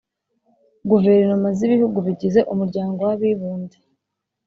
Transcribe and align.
Guverinoma 0.89 1.47
z 1.57 1.59
Ibihugu 1.67 1.97
bigize 2.07 2.39
Umuryango 2.53 2.99
wabibumbye 3.07 3.79